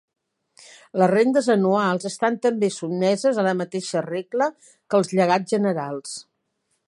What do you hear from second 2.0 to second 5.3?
estan també sotmeses a la mateixa regla que els